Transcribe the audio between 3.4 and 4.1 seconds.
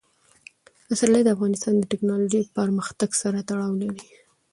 تړاو لري.